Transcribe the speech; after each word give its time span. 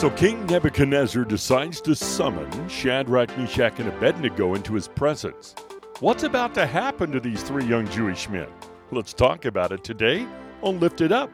So 0.00 0.08
King 0.08 0.46
Nebuchadnezzar 0.46 1.24
decides 1.26 1.82
to 1.82 1.94
summon 1.94 2.48
Shadrach, 2.70 3.36
Meshach, 3.36 3.78
and 3.80 3.88
Abednego 3.90 4.54
into 4.54 4.72
his 4.72 4.88
presence. 4.88 5.54
What's 5.98 6.22
about 6.22 6.54
to 6.54 6.64
happen 6.64 7.12
to 7.12 7.20
these 7.20 7.42
three 7.42 7.66
young 7.66 7.86
Jewish 7.90 8.26
men? 8.30 8.48
Let's 8.90 9.12
talk 9.12 9.44
about 9.44 9.72
it 9.72 9.84
today 9.84 10.26
on 10.62 10.80
Lift 10.80 11.02
It 11.02 11.12
Up. 11.12 11.30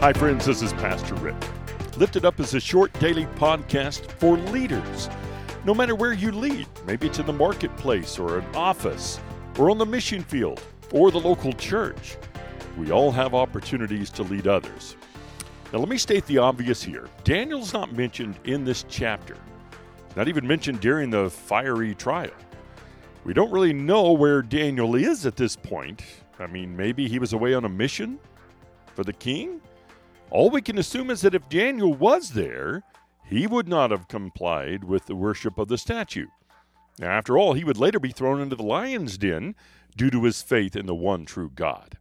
Hi, 0.00 0.12
friends, 0.12 0.46
this 0.46 0.62
is 0.62 0.72
Pastor 0.72 1.14
Rick. 1.14 1.36
Lift 1.96 2.16
It 2.16 2.24
Up 2.24 2.40
is 2.40 2.52
a 2.54 2.58
short 2.58 2.92
daily 2.98 3.26
podcast 3.36 4.10
for 4.18 4.36
leaders. 4.36 5.08
No 5.64 5.74
matter 5.74 5.94
where 5.94 6.12
you 6.12 6.32
lead, 6.32 6.66
maybe 6.88 7.06
it's 7.06 7.20
in 7.20 7.26
the 7.26 7.32
marketplace 7.32 8.18
or 8.18 8.38
an 8.40 8.56
office 8.56 9.20
or 9.60 9.70
on 9.70 9.78
the 9.78 9.86
mission 9.86 10.24
field 10.24 10.60
or 10.90 11.12
the 11.12 11.20
local 11.20 11.52
church. 11.52 12.16
We 12.76 12.90
all 12.90 13.10
have 13.10 13.34
opportunities 13.34 14.10
to 14.10 14.22
lead 14.22 14.46
others. 14.46 14.96
Now, 15.72 15.78
let 15.80 15.88
me 15.88 15.98
state 15.98 16.26
the 16.26 16.38
obvious 16.38 16.82
here 16.82 17.08
Daniel's 17.24 17.72
not 17.72 17.92
mentioned 17.92 18.38
in 18.44 18.64
this 18.64 18.84
chapter, 18.88 19.36
not 20.14 20.28
even 20.28 20.46
mentioned 20.46 20.80
during 20.80 21.10
the 21.10 21.30
fiery 21.30 21.94
trial. 21.94 22.30
We 23.24 23.34
don't 23.34 23.50
really 23.50 23.72
know 23.72 24.12
where 24.12 24.42
Daniel 24.42 24.94
is 24.94 25.26
at 25.26 25.36
this 25.36 25.56
point. 25.56 26.02
I 26.38 26.46
mean, 26.46 26.76
maybe 26.76 27.08
he 27.08 27.18
was 27.18 27.32
away 27.32 27.54
on 27.54 27.64
a 27.64 27.68
mission 27.68 28.18
for 28.96 29.04
the 29.04 29.12
king? 29.12 29.60
All 30.30 30.50
we 30.50 30.62
can 30.62 30.78
assume 30.78 31.10
is 31.10 31.20
that 31.20 31.34
if 31.34 31.48
Daniel 31.48 31.94
was 31.94 32.30
there, 32.30 32.82
he 33.24 33.46
would 33.46 33.68
not 33.68 33.90
have 33.90 34.08
complied 34.08 34.82
with 34.82 35.06
the 35.06 35.14
worship 35.14 35.58
of 35.58 35.68
the 35.68 35.78
statue. 35.78 36.26
Now, 36.98 37.10
after 37.10 37.36
all, 37.38 37.52
he 37.52 37.62
would 37.62 37.76
later 37.76 38.00
be 38.00 38.10
thrown 38.10 38.40
into 38.40 38.56
the 38.56 38.62
lion's 38.62 39.18
den 39.18 39.54
due 39.96 40.10
to 40.10 40.24
his 40.24 40.42
faith 40.42 40.74
in 40.74 40.86
the 40.86 40.94
one 40.94 41.26
true 41.26 41.50
God. 41.54 41.98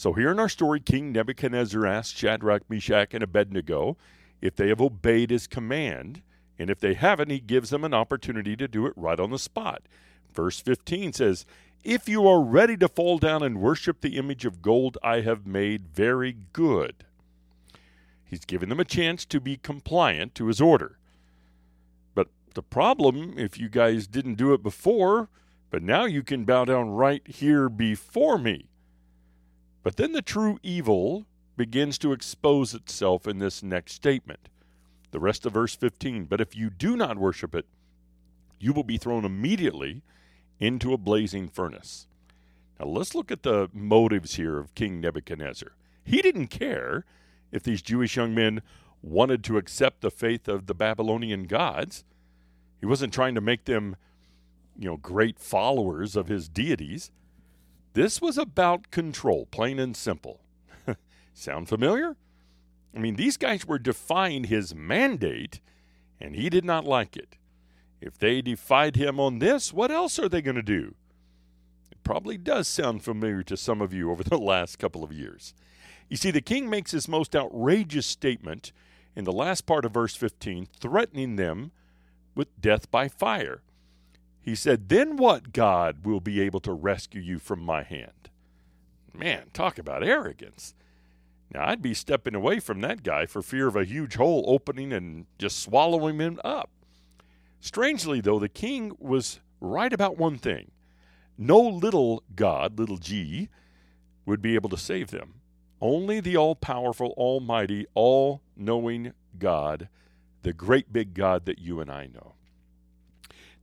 So, 0.00 0.14
here 0.14 0.30
in 0.30 0.38
our 0.38 0.48
story, 0.48 0.80
King 0.80 1.12
Nebuchadnezzar 1.12 1.84
asks 1.84 2.18
Shadrach, 2.18 2.62
Meshach, 2.70 3.12
and 3.12 3.22
Abednego 3.22 3.98
if 4.40 4.56
they 4.56 4.68
have 4.68 4.80
obeyed 4.80 5.28
his 5.28 5.46
command, 5.46 6.22
and 6.58 6.70
if 6.70 6.80
they 6.80 6.94
haven't, 6.94 7.28
he 7.28 7.38
gives 7.38 7.68
them 7.68 7.84
an 7.84 7.92
opportunity 7.92 8.56
to 8.56 8.66
do 8.66 8.86
it 8.86 8.94
right 8.96 9.20
on 9.20 9.30
the 9.30 9.38
spot. 9.38 9.82
Verse 10.32 10.58
15 10.58 11.12
says, 11.12 11.44
If 11.84 12.08
you 12.08 12.26
are 12.26 12.40
ready 12.40 12.78
to 12.78 12.88
fall 12.88 13.18
down 13.18 13.42
and 13.42 13.60
worship 13.60 14.00
the 14.00 14.16
image 14.16 14.46
of 14.46 14.62
gold 14.62 14.96
I 15.02 15.20
have 15.20 15.46
made, 15.46 15.88
very 15.88 16.34
good. 16.54 17.04
He's 18.24 18.46
given 18.46 18.70
them 18.70 18.80
a 18.80 18.86
chance 18.86 19.26
to 19.26 19.38
be 19.38 19.58
compliant 19.58 20.34
to 20.36 20.46
his 20.46 20.62
order. 20.62 20.96
But 22.14 22.28
the 22.54 22.62
problem, 22.62 23.34
if 23.36 23.58
you 23.58 23.68
guys 23.68 24.06
didn't 24.06 24.36
do 24.36 24.54
it 24.54 24.62
before, 24.62 25.28
but 25.68 25.82
now 25.82 26.06
you 26.06 26.22
can 26.22 26.46
bow 26.46 26.64
down 26.64 26.88
right 26.88 27.20
here 27.28 27.68
before 27.68 28.38
me. 28.38 28.69
But 29.82 29.96
then 29.96 30.12
the 30.12 30.22
true 30.22 30.58
evil 30.62 31.26
begins 31.56 31.98
to 31.98 32.12
expose 32.12 32.74
itself 32.74 33.26
in 33.26 33.38
this 33.38 33.62
next 33.62 33.92
statement. 33.92 34.48
The 35.10 35.20
rest 35.20 35.46
of 35.46 35.54
verse 35.54 35.74
15. 35.74 36.24
But 36.24 36.40
if 36.40 36.56
you 36.56 36.70
do 36.70 36.96
not 36.96 37.18
worship 37.18 37.54
it, 37.54 37.66
you 38.58 38.72
will 38.72 38.84
be 38.84 38.98
thrown 38.98 39.24
immediately 39.24 40.02
into 40.58 40.92
a 40.92 40.98
blazing 40.98 41.48
furnace. 41.48 42.06
Now 42.78 42.86
let's 42.86 43.14
look 43.14 43.30
at 43.30 43.42
the 43.42 43.68
motives 43.72 44.36
here 44.36 44.58
of 44.58 44.74
King 44.74 45.00
Nebuchadnezzar. 45.00 45.72
He 46.04 46.22
didn't 46.22 46.48
care 46.48 47.04
if 47.52 47.62
these 47.62 47.82
Jewish 47.82 48.16
young 48.16 48.34
men 48.34 48.62
wanted 49.02 49.42
to 49.44 49.56
accept 49.56 50.00
the 50.02 50.10
faith 50.10 50.48
of 50.48 50.66
the 50.66 50.74
Babylonian 50.74 51.44
gods. 51.44 52.04
He 52.80 52.86
wasn't 52.86 53.12
trying 53.12 53.34
to 53.34 53.40
make 53.40 53.64
them, 53.64 53.96
you 54.78 54.88
know, 54.88 54.96
great 54.96 55.38
followers 55.38 56.16
of 56.16 56.28
his 56.28 56.48
deities. 56.48 57.10
This 57.92 58.20
was 58.20 58.38
about 58.38 58.90
control, 58.90 59.46
plain 59.46 59.78
and 59.78 59.96
simple. 59.96 60.40
Sound 61.34 61.68
familiar? 61.68 62.16
I 62.94 62.98
mean, 62.98 63.16
these 63.16 63.36
guys 63.36 63.66
were 63.66 63.78
defying 63.78 64.44
his 64.44 64.74
mandate, 64.74 65.60
and 66.20 66.34
he 66.34 66.48
did 66.48 66.64
not 66.64 66.84
like 66.84 67.16
it. 67.16 67.36
If 68.00 68.16
they 68.18 68.42
defied 68.42 68.96
him 68.96 69.20
on 69.20 69.38
this, 69.38 69.72
what 69.72 69.90
else 69.90 70.18
are 70.18 70.28
they 70.28 70.42
going 70.42 70.56
to 70.56 70.62
do? 70.62 70.94
It 71.90 72.02
probably 72.02 72.38
does 72.38 72.66
sound 72.66 73.02
familiar 73.02 73.42
to 73.44 73.56
some 73.56 73.80
of 73.80 73.92
you 73.92 74.10
over 74.10 74.22
the 74.24 74.38
last 74.38 74.78
couple 74.78 75.04
of 75.04 75.12
years. 75.12 75.54
You 76.08 76.16
see, 76.16 76.30
the 76.30 76.40
king 76.40 76.68
makes 76.68 76.90
his 76.92 77.08
most 77.08 77.36
outrageous 77.36 78.06
statement 78.06 78.72
in 79.14 79.24
the 79.24 79.32
last 79.32 79.66
part 79.66 79.84
of 79.84 79.92
verse 79.92 80.16
15, 80.16 80.66
threatening 80.80 81.36
them 81.36 81.72
with 82.34 82.60
death 82.60 82.90
by 82.90 83.08
fire. 83.08 83.62
He 84.42 84.54
said, 84.54 84.88
Then 84.88 85.16
what 85.16 85.52
God 85.52 86.04
will 86.04 86.20
be 86.20 86.40
able 86.40 86.60
to 86.60 86.72
rescue 86.72 87.20
you 87.20 87.38
from 87.38 87.60
my 87.60 87.82
hand? 87.82 88.30
Man, 89.12 89.48
talk 89.52 89.78
about 89.78 90.04
arrogance. 90.04 90.74
Now, 91.52 91.68
I'd 91.68 91.82
be 91.82 91.94
stepping 91.94 92.34
away 92.34 92.60
from 92.60 92.80
that 92.80 93.02
guy 93.02 93.26
for 93.26 93.42
fear 93.42 93.66
of 93.66 93.76
a 93.76 93.84
huge 93.84 94.14
hole 94.14 94.44
opening 94.46 94.92
and 94.92 95.26
just 95.38 95.58
swallowing 95.58 96.18
him 96.18 96.40
up. 96.44 96.70
Strangely, 97.60 98.20
though, 98.20 98.38
the 98.38 98.48
king 98.48 98.92
was 98.98 99.40
right 99.60 99.92
about 99.92 100.16
one 100.16 100.38
thing 100.38 100.70
no 101.36 101.58
little 101.60 102.22
God, 102.36 102.78
little 102.78 102.98
g, 102.98 103.48
would 104.26 104.42
be 104.42 104.54
able 104.54 104.68
to 104.68 104.76
save 104.76 105.10
them. 105.10 105.40
Only 105.80 106.20
the 106.20 106.36
all 106.36 106.54
powerful, 106.54 107.14
almighty, 107.16 107.86
all 107.94 108.42
knowing 108.54 109.14
God, 109.38 109.88
the 110.42 110.52
great 110.52 110.92
big 110.92 111.14
God 111.14 111.46
that 111.46 111.58
you 111.58 111.80
and 111.80 111.90
I 111.90 112.06
know. 112.06 112.34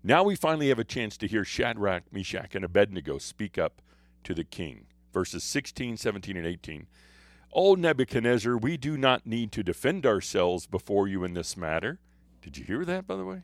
Now 0.07 0.23
we 0.23 0.37
finally 0.37 0.69
have 0.69 0.79
a 0.79 0.85
chance 0.85 1.17
to 1.17 1.27
hear 1.27 1.43
Shadrach, 1.43 2.03
Meshach, 2.13 2.55
and 2.55 2.63
Abednego 2.63 3.17
speak 3.17 3.57
up 3.57 3.81
to 4.23 4.33
the 4.33 4.45
king. 4.45 4.85
Verses 5.11 5.43
16, 5.43 5.97
17, 5.97 6.37
and 6.37 6.47
18. 6.47 6.87
O 7.51 7.75
Nebuchadnezzar, 7.75 8.55
we 8.55 8.77
do 8.77 8.97
not 8.97 9.27
need 9.27 9.51
to 9.51 9.63
defend 9.63 10.05
ourselves 10.05 10.65
before 10.65 11.09
you 11.09 11.25
in 11.25 11.33
this 11.33 11.57
matter. 11.57 11.99
Did 12.41 12.57
you 12.57 12.63
hear 12.63 12.85
that, 12.85 13.05
by 13.05 13.17
the 13.17 13.25
way? 13.25 13.41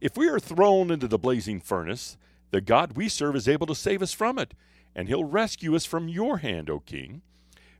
If 0.00 0.16
we 0.16 0.28
are 0.28 0.38
thrown 0.38 0.92
into 0.92 1.08
the 1.08 1.18
blazing 1.18 1.58
furnace, 1.58 2.16
the 2.52 2.60
God 2.60 2.92
we 2.92 3.08
serve 3.08 3.34
is 3.34 3.48
able 3.48 3.66
to 3.66 3.74
save 3.74 4.00
us 4.00 4.12
from 4.12 4.38
it, 4.38 4.54
and 4.94 5.08
he'll 5.08 5.24
rescue 5.24 5.74
us 5.74 5.84
from 5.84 6.06
your 6.06 6.38
hand, 6.38 6.70
O 6.70 6.78
king. 6.78 7.22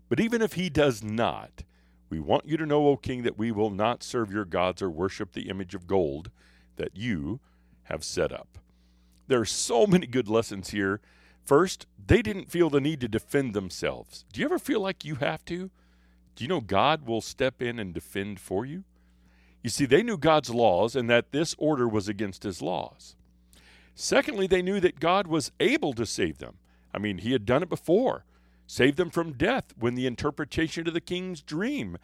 But 0.09 0.19
even 0.19 0.43
if 0.43 0.55
he 0.55 0.69
does 0.69 1.05
not, 1.05 1.63
we 2.11 2.19
want 2.19 2.49
you 2.49 2.57
to 2.57 2.67
know, 2.67 2.89
O 2.89 2.97
king, 2.97 3.23
that 3.23 3.39
we 3.39 3.53
will 3.53 3.71
not 3.71 4.03
serve 4.03 4.33
your 4.33 4.45
gods 4.45 4.83
or 4.83 4.91
worship 4.91 5.33
the 5.33 5.49
image 5.49 5.77
of 5.77 5.87
gold 5.87 6.33
that 6.75 6.97
you 6.97 7.39
have 7.85 8.05
set 8.05 8.33
up. 8.33 8.59
There 9.27 9.41
are 9.41 9.47
so 9.47 9.87
many 9.87 10.07
good 10.07 10.29
lessons 10.29 10.71
here. 10.71 11.01
First, 11.45 11.87
they 12.07 12.23
didn't 12.23 12.51
feel 12.51 12.71
the 12.71 12.81
need 12.81 13.01
to 13.01 13.09
defend 13.09 13.55
themselves. 13.55 14.25
Do 14.33 14.41
you 14.41 14.47
ever 14.47 14.59
feel 14.59 14.81
like 14.81 15.05
you 15.05 15.17
have 15.17 15.45
to? 15.47 15.71
Do 16.37 16.45
you 16.45 16.49
know 16.49 16.61
God 16.61 17.07
will 17.07 17.21
step 17.21 17.63
in 17.63 17.79
and 17.79 17.95
defend 17.95 18.41
for 18.41 18.67
you? 18.67 18.85
You 19.63 19.71
see, 19.71 19.87
they 19.87 20.03
knew 20.03 20.19
God's 20.19 20.51
laws 20.51 20.95
and 20.95 21.09
that 21.09 21.33
this 21.33 21.55
order 21.59 21.89
was 21.89 22.09
against 22.09 22.43
his 22.43 22.61
laws. 22.61 23.17
Secondly, 23.95 24.47
they 24.47 24.63
knew 24.63 24.81
that 24.81 25.01
God 25.01 25.27
was 25.27 25.53
able 25.61 25.95
to 25.95 26.05
save 26.05 26.39
them. 26.39 26.59
I 26.93 26.99
mean, 26.99 27.19
he 27.19 27.33
had 27.33 27.47
done 27.47 27.63
it 27.63 27.69
before, 27.69 28.25
saved 28.67 28.97
them 28.97 29.11
from 29.11 29.33
death 29.33 29.73
when 29.79 29.95
the 29.95 30.07
interpretation 30.07 30.87
of 30.87 30.95
the 30.95 31.01
king's 31.01 31.41
dream, 31.41 31.97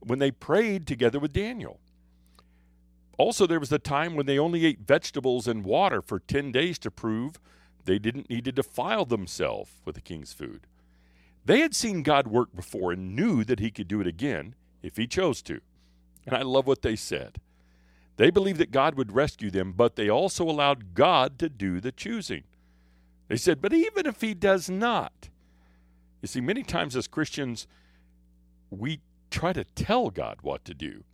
when 0.00 0.18
they 0.18 0.30
prayed 0.30 0.86
together 0.86 1.18
with 1.18 1.32
Daniel. 1.32 1.80
Also, 3.18 3.46
there 3.46 3.60
was 3.60 3.72
a 3.72 3.78
time 3.78 4.14
when 4.14 4.26
they 4.26 4.38
only 4.38 4.64
ate 4.64 4.80
vegetables 4.80 5.46
and 5.46 5.64
water 5.64 6.00
for 6.00 6.20
10 6.20 6.52
days 6.52 6.78
to 6.78 6.90
prove 6.90 7.40
they 7.84 7.98
didn't 7.98 8.30
need 8.30 8.44
to 8.44 8.52
defile 8.52 9.04
themselves 9.04 9.72
with 9.84 9.96
the 9.96 10.00
king's 10.00 10.32
food. 10.32 10.66
They 11.44 11.60
had 11.60 11.74
seen 11.74 12.02
God 12.02 12.28
work 12.28 12.54
before 12.54 12.92
and 12.92 13.16
knew 13.16 13.42
that 13.44 13.58
he 13.58 13.70
could 13.70 13.88
do 13.88 14.00
it 14.00 14.06
again 14.06 14.54
if 14.82 14.96
he 14.96 15.06
chose 15.06 15.42
to. 15.42 15.60
And 16.26 16.36
I 16.36 16.42
love 16.42 16.66
what 16.66 16.82
they 16.82 16.94
said. 16.94 17.40
They 18.18 18.30
believed 18.30 18.58
that 18.60 18.70
God 18.70 18.96
would 18.96 19.12
rescue 19.12 19.50
them, 19.50 19.72
but 19.72 19.96
they 19.96 20.08
also 20.08 20.44
allowed 20.44 20.94
God 20.94 21.38
to 21.38 21.48
do 21.48 21.80
the 21.80 21.92
choosing. 21.92 22.44
They 23.28 23.36
said, 23.36 23.60
but 23.60 23.72
even 23.72 24.06
if 24.06 24.20
he 24.20 24.34
does 24.34 24.68
not, 24.68 25.28
you 26.20 26.28
see, 26.28 26.40
many 26.40 26.62
times 26.62 26.96
as 26.96 27.06
Christians, 27.06 27.66
we 28.70 29.00
try 29.30 29.52
to 29.52 29.64
tell 29.64 30.10
God 30.10 30.38
what 30.42 30.64
to 30.66 30.74
do. 30.74 31.04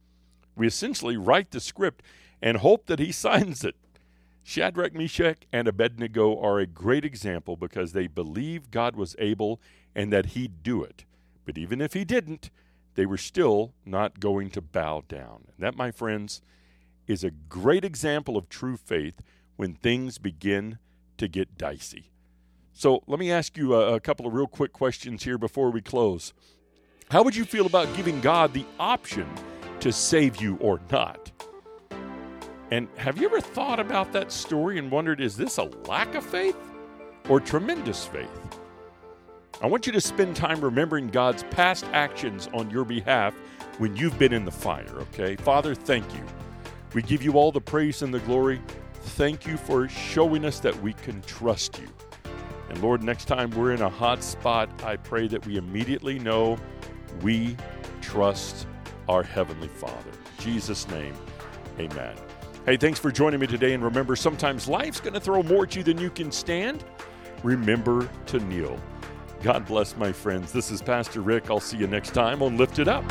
We 0.56 0.67
essentially 0.67 1.17
write 1.17 1.51
the 1.51 1.61
script 1.61 2.03
and 2.41 2.59
hope 2.59 2.87
that 2.87 2.99
he 2.99 3.12
signs 3.27 3.65
it. 3.65 3.77
Shadrach, 4.43 4.95
Meshach, 4.95 5.47
and 5.53 5.67
Abednego 5.67 6.39
are 6.39 6.59
a 6.59 6.67
great 6.67 7.05
example 7.05 7.56
because 7.56 7.93
they 7.93 8.06
believed 8.06 8.71
God 8.71 8.95
was 8.95 9.17
able 9.19 9.61
and 9.95 10.12
that 10.12 10.27
he'd 10.27 10.62
do 10.62 10.83
it. 10.83 11.05
But 11.47 11.56
even 11.56 11.81
if 11.81 11.95
he 11.95 12.05
didn't, 12.05 12.51
they 12.95 13.06
were 13.06 13.17
still 13.17 13.73
not 13.87 14.21
going 14.21 14.51
to 14.51 14.61
bow 14.61 15.03
down. 15.09 15.45
And 15.56 15.65
that, 15.65 15.77
my 15.77 15.91
friends, 15.91 16.43
is 17.07 17.25
a 17.25 17.31
great 17.31 17.85
example 17.85 18.37
of 18.37 18.49
true 18.49 18.77
faith 18.77 19.23
when 19.57 19.75
things 19.75 20.19
begin 20.19 20.79
to 21.17 21.29
get 21.29 21.57
dicey. 21.57 22.11
So 22.73 23.03
let 23.07 23.19
me 23.19 23.31
ask 23.31 23.57
you 23.57 23.75
a, 23.75 23.95
a 23.95 24.00
couple 24.00 24.27
of 24.27 24.35
real 24.35 24.47
quick 24.47 24.73
questions 24.73 25.23
here 25.23 25.39
before 25.39 25.71
we 25.71 25.81
close. 25.81 26.33
How 27.11 27.23
would 27.23 27.37
you 27.37 27.45
feel 27.45 27.67
about 27.67 27.95
giving 27.97 28.21
God 28.21 28.53
the 28.53 28.65
option 28.81 29.27
to 29.85 29.93
save 29.93 30.37
you 30.37 30.57
or 30.63 30.81
not? 30.91 31.31
And 32.71 32.89
have 32.97 33.19
you 33.19 33.27
ever 33.27 33.43
thought 33.43 33.79
about 33.79 34.13
that 34.13 34.33
story 34.33 34.79
and 34.79 34.91
wondered 34.91 35.21
is 35.21 35.37
this 35.37 35.59
a 35.59 35.65
lack 35.87 36.15
of 36.15 36.25
faith 36.25 36.57
or 37.29 37.39
tremendous 37.39 38.07
faith? 38.07 38.31
I 39.61 39.67
want 39.67 39.87
you 39.87 39.93
to 39.93 40.01
spend 40.01 40.37
time 40.37 40.63
remembering 40.63 41.09
God's 41.09 41.43
past 41.51 41.85
actions 41.93 42.49
on 42.55 42.71
your 42.71 42.87
behalf 42.87 43.35
when 43.77 43.95
you've 43.95 44.19
been 44.19 44.33
in 44.33 44.47
the 44.47 44.51
fire, 44.51 44.89
okay? 44.89 45.37
Father, 45.37 45.75
thank 45.75 46.11
you. 46.15 46.25
We 46.95 47.03
give 47.03 47.23
you 47.23 47.33
all 47.35 47.53
the 47.53 47.61
praise 47.61 48.01
and 48.01 48.15
the 48.15 48.21
glory. 48.21 48.63
Thank 48.95 49.47
you 49.47 49.59
for 49.59 49.87
showing 49.91 50.47
us 50.47 50.61
that 50.61 50.81
we 50.81 50.95
can 50.95 51.21
trust 51.23 51.79
you. 51.79 51.89
And 52.71 52.83
Lord, 52.83 53.03
next 53.03 53.27
time 53.27 53.51
we're 53.51 53.73
in 53.73 53.83
a 53.83 53.91
hot 53.91 54.23
spot, 54.23 54.71
I 54.83 54.97
pray 54.97 55.29
that 55.29 55.47
we 55.47 55.59
immediately 55.59 56.19
know 56.19 56.57
we 57.21 57.59
trust 58.01 58.67
our 59.09 59.23
Heavenly 59.23 59.69
Father. 59.69 60.11
In 60.11 60.45
Jesus' 60.45 60.89
name, 60.89 61.15
amen. 61.79 62.17
Hey, 62.67 62.77
thanks 62.77 62.99
for 62.99 63.11
joining 63.12 63.41
me 63.41 63.47
today. 63.47 63.75
And 63.75 63.83
remember, 63.85 64.17
sometimes 64.17 64.69
life's 64.69 65.01
going 65.01 65.15
to 65.15 65.21
throw 65.21 65.43
more 65.43 65.65
at 65.65 65.77
you 65.77 65.83
than 65.83 65.99
you 65.99 66.11
can 66.11 66.33
stand. 66.33 66.83
Remember 67.43 68.09
to 68.27 68.41
kneel. 68.41 68.79
God 69.43 69.67
bless 69.67 69.97
my 69.99 70.12
friends. 70.12 70.51
This 70.53 70.71
is 70.71 70.81
Pastor 70.81 71.21
Rick. 71.21 71.51
I'll 71.51 71.61
see 71.61 71.77
you 71.77 71.87
next 71.87 72.12
time 72.12 72.43
on 72.43 72.56
Lift 72.56 72.79
It 72.79 72.89
Up. 72.89 73.05